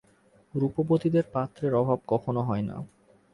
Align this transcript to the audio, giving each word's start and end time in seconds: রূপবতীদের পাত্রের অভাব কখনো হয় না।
রূপবতীদের 0.53 1.25
পাত্রের 1.33 1.73
অভাব 1.75 1.99
কখনো 2.07 2.41
হয় 2.41 2.63
না। 2.63 2.75